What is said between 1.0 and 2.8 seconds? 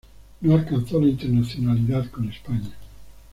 internacionalidad con España.